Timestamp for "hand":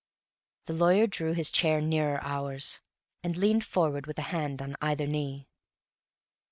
4.33-4.59